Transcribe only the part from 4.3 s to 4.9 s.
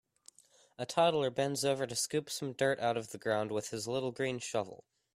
shovel.